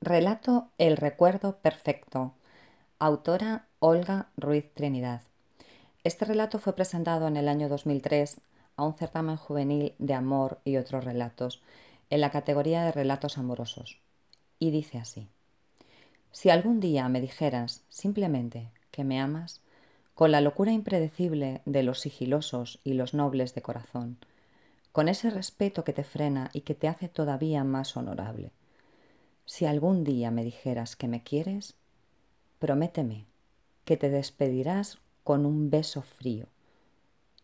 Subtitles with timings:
[0.00, 2.32] Relato El recuerdo perfecto.
[3.00, 5.22] Autora Olga Ruiz Trinidad.
[6.04, 8.40] Este relato fue presentado en el año 2003
[8.76, 11.60] a un certamen juvenil de amor y otros relatos
[12.10, 13.98] en la categoría de relatos amorosos.
[14.60, 15.26] Y dice así.
[16.30, 19.62] Si algún día me dijeras simplemente que me amas,
[20.14, 24.16] con la locura impredecible de los sigilosos y los nobles de corazón,
[24.92, 28.52] con ese respeto que te frena y que te hace todavía más honorable,
[29.48, 31.74] si algún día me dijeras que me quieres,
[32.58, 33.24] prométeme
[33.86, 36.48] que te despedirás con un beso frío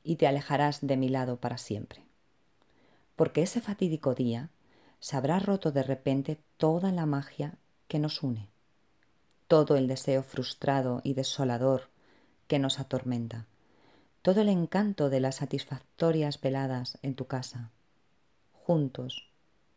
[0.02, 2.04] y te alejarás de mi lado para siempre.
[3.16, 4.50] Porque ese fatídico día
[5.00, 7.54] se habrá roto de repente toda la magia
[7.88, 8.50] que nos une,
[9.48, 11.88] todo el deseo frustrado y desolador
[12.48, 13.46] que nos atormenta,
[14.20, 17.70] todo el encanto de las satisfactorias veladas en tu casa,
[18.52, 19.30] juntos,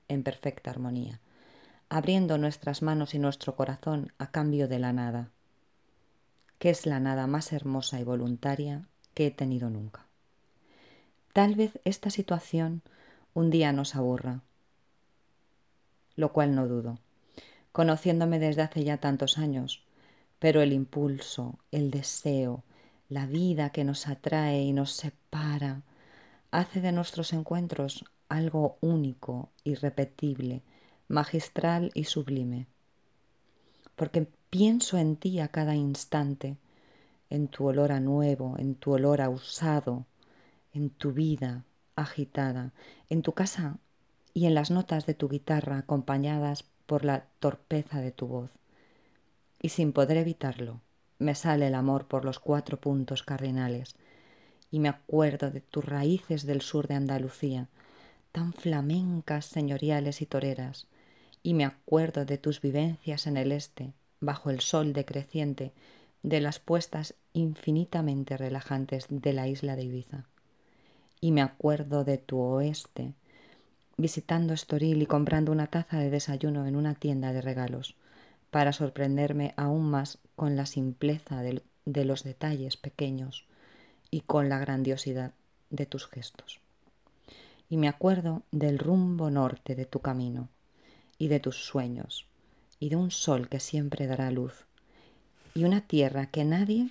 [0.09, 1.21] en perfecta armonía
[1.90, 5.30] abriendo nuestras manos y nuestro corazón a cambio de la nada,
[6.60, 10.05] que es la nada más hermosa y voluntaria que he tenido nunca.
[11.34, 12.82] Tal vez esta situación
[13.34, 14.41] un día nos aburra,
[16.16, 16.99] lo cual no dudo,
[17.71, 19.84] conociéndome desde hace ya tantos años,
[20.40, 22.63] pero el impulso, el deseo,
[23.07, 25.84] la vida que nos atrae y nos separa,
[26.51, 30.63] hace de nuestros encuentros algo único, irrepetible,
[31.08, 32.68] magistral y sublime,
[33.96, 36.58] porque pienso en ti a cada instante,
[37.30, 40.05] en tu olor a nuevo, en tu olor a usado,
[40.74, 41.63] en tu vida
[41.96, 42.74] agitada,
[43.10, 43.78] en tu casa
[44.34, 48.52] y en las notas de tu guitarra acompañadas por la torpeza de tu voz.
[49.62, 50.82] Y sin poder evitarlo,
[51.20, 53.96] me sale el amor por los cuatro puntos cardinales,
[54.70, 57.70] y me acuerdo de tus raíces del sur de Andalucía,
[58.32, 60.88] tan flamencas, señoriales y toreras,
[61.43, 65.72] y me acuerdo de tus vivencias en el este, bajo el sol decreciente,
[66.24, 70.25] de las puestas infinitamente relajantes de la isla de Ibiza.
[71.22, 73.13] Y me acuerdo de tu oeste,
[73.97, 77.95] visitando Estoril y comprando una taza de desayuno en una tienda de regalos,
[78.51, 83.45] para sorprenderme aún más con la simpleza de, de los detalles pequeños
[84.09, 85.34] y con la grandiosidad
[85.69, 86.59] de tus gestos.
[87.69, 90.50] Y me acuerdo del rumbo norte de tu camino,
[91.17, 92.28] y de tus sueños,
[92.79, 94.66] y de un sol que siempre dará luz,
[95.53, 96.89] y una tierra que nadie,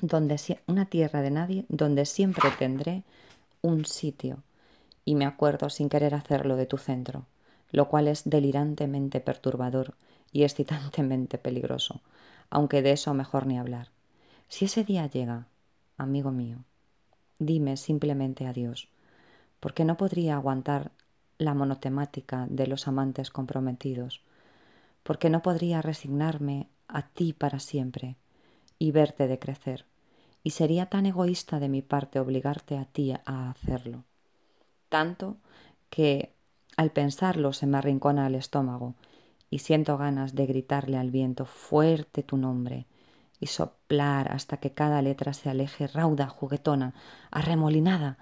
[0.00, 3.02] donde una tierra de nadie, donde siempre tendré
[3.62, 4.42] un sitio,
[5.04, 7.26] y me acuerdo sin querer hacerlo de tu centro,
[7.70, 9.94] lo cual es delirantemente perturbador
[10.32, 12.00] y excitantemente peligroso,
[12.50, 13.90] aunque de eso mejor ni hablar.
[14.48, 15.46] Si ese día llega,
[15.96, 16.58] amigo mío,
[17.38, 18.88] dime simplemente adiós,
[19.60, 20.92] porque no podría aguantar
[21.38, 24.22] la monotemática de los amantes comprometidos,
[25.02, 28.16] porque no podría resignarme a ti para siempre
[28.78, 29.86] y verte decrecer,
[30.42, 34.04] y sería tan egoísta de mi parte obligarte a ti a hacerlo.
[34.88, 35.36] Tanto
[35.90, 36.32] que
[36.76, 38.94] al pensarlo se me arrincona el estómago
[39.50, 42.86] y siento ganas de gritarle al viento fuerte tu nombre
[43.40, 46.94] y soplar hasta que cada letra se aleje rauda, juguetona,
[47.30, 48.18] arremolinada,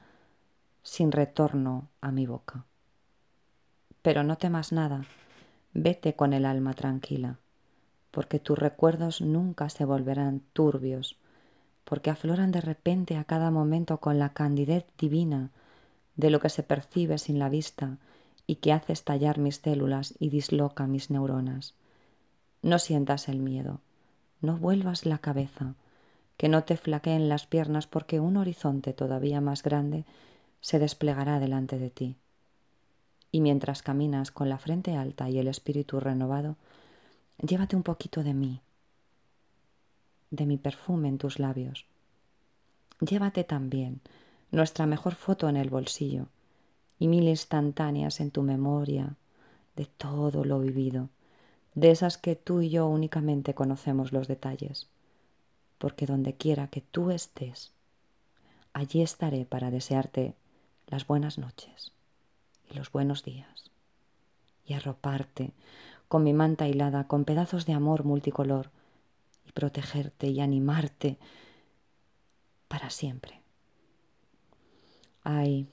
[0.82, 2.66] sin retorno a mi boca.
[4.04, 5.06] Pero no temas nada,
[5.72, 7.38] vete con el alma tranquila,
[8.10, 11.16] porque tus recuerdos nunca se volverán turbios,
[11.84, 15.52] porque afloran de repente a cada momento con la candidez divina
[16.16, 17.96] de lo que se percibe sin la vista
[18.46, 21.72] y que hace estallar mis células y disloca mis neuronas.
[22.60, 23.80] No sientas el miedo,
[24.42, 25.76] no vuelvas la cabeza,
[26.36, 30.04] que no te flaqueen las piernas porque un horizonte todavía más grande
[30.60, 32.18] se desplegará delante de ti
[33.34, 36.54] y mientras caminas con la frente alta y el espíritu renovado,
[37.42, 38.60] llévate un poquito de mí,
[40.30, 41.84] de mi perfume en tus labios.
[43.00, 44.00] Llévate también
[44.52, 46.28] nuestra mejor foto en el bolsillo
[47.00, 49.16] y mil instantáneas en tu memoria
[49.74, 51.08] de todo lo vivido,
[51.74, 54.86] de esas que tú y yo únicamente conocemos los detalles,
[55.78, 57.72] porque donde quiera que tú estés,
[58.72, 60.36] allí estaré para desearte
[60.86, 61.94] las buenas noches
[62.70, 63.70] y los buenos días,
[64.66, 65.52] y arroparte
[66.08, 68.70] con mi manta hilada, con pedazos de amor multicolor,
[69.46, 71.18] y protegerte y animarte
[72.68, 73.40] para siempre.
[75.22, 75.66] Ay,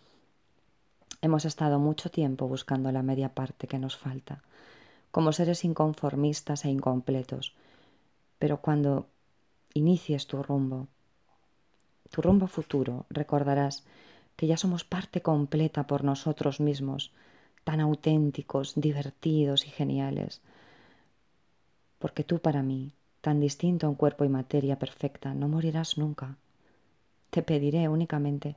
[1.21, 4.43] hemos estado mucho tiempo buscando la media parte que nos falta,
[5.11, 7.53] como seres inconformistas e incompletos,
[8.39, 9.07] pero cuando
[9.73, 10.87] inicies tu rumbo,
[12.09, 13.83] tu rumbo futuro, recordarás
[14.41, 17.11] que ya somos parte completa por nosotros mismos,
[17.63, 20.41] tan auténticos, divertidos y geniales,
[21.99, 22.91] porque tú para mí,
[23.21, 26.37] tan distinto en cuerpo y materia perfecta, no morirás nunca.
[27.29, 28.55] Te pediré únicamente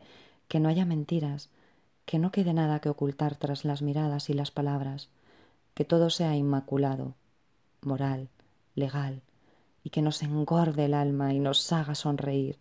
[0.49, 1.51] que no haya mentiras,
[2.07, 5.11] que no quede nada que ocultar tras las miradas y las palabras,
[5.75, 7.13] que todo sea inmaculado,
[7.83, 8.31] moral,
[8.75, 9.21] legal,
[9.83, 12.59] y que nos engorde el alma y nos haga sonreír,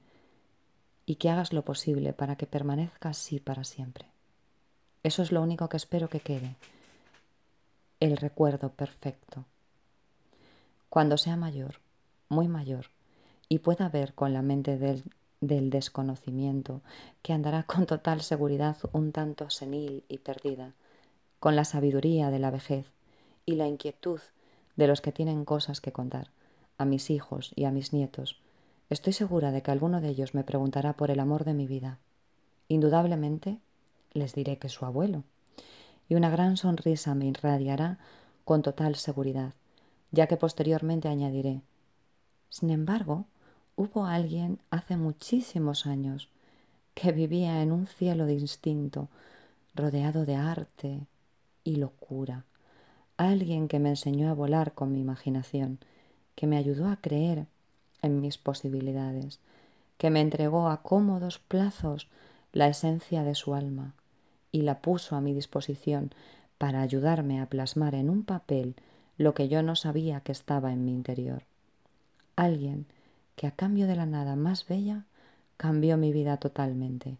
[1.06, 4.06] y que hagas lo posible para que permanezca así para siempre.
[5.04, 6.56] Eso es lo único que espero que quede,
[8.00, 9.46] el recuerdo perfecto.
[10.90, 11.80] Cuando sea mayor,
[12.30, 12.88] muy mayor,
[13.50, 15.04] y pueda ver con la mente del,
[15.42, 16.82] del desconocimiento,
[17.22, 20.74] que andará con total seguridad un tanto senil y perdida,
[21.40, 22.86] con la sabiduría de la vejez
[23.46, 24.22] y la inquietud
[24.78, 26.30] de los que tienen cosas que contar,
[26.78, 28.40] a mis hijos y a mis nietos,
[28.90, 32.00] estoy segura de que alguno de ellos me preguntará por el amor de mi vida.
[32.68, 33.60] Indudablemente
[34.14, 35.24] les diré que su abuelo,
[36.10, 37.98] y una gran sonrisa me irradiará
[38.46, 39.54] con total seguridad,
[40.12, 41.62] ya que posteriormente añadiré,
[42.54, 43.26] sin embargo,
[43.76, 46.30] hubo alguien hace muchísimos años
[46.94, 49.10] que vivía en un cielo de instinto,
[49.74, 51.08] rodeado de arte
[51.64, 52.46] y locura,
[53.18, 55.80] alguien que me enseñó a volar con mi imaginación,
[56.36, 57.48] que me ayudó a creer
[58.04, 59.40] en mis posibilidades,
[59.98, 62.08] que me entregó a cómodos plazos
[62.52, 63.96] la esencia de su alma
[64.52, 66.12] y la puso a mi disposición
[66.60, 68.76] para ayudarme a plasmar en un papel
[69.18, 71.44] lo que yo no sabía que estaba en mi interior.
[72.36, 72.86] Alguien
[73.36, 75.06] que a cambio de la nada más bella
[75.58, 77.18] cambió mi vida totalmente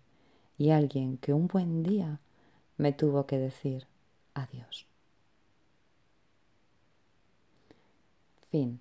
[0.58, 2.20] y alguien que un buen día
[2.78, 3.88] me tuvo que decir
[4.34, 4.86] adiós.
[8.52, 8.80] Fin.